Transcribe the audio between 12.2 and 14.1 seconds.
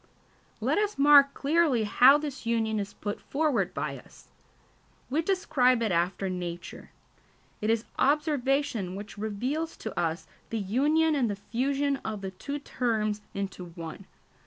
the two terms into one.